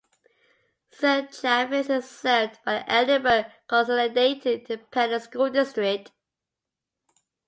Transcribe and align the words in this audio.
Cesar 0.89 1.27
Chavez 1.31 1.87
is 1.87 2.09
served 2.09 2.57
by 2.65 2.79
the 2.79 2.91
Edinburg 2.91 3.45
Consolidated 3.67 4.61
Independent 4.67 5.21
School 5.21 5.51
District. 5.51 6.11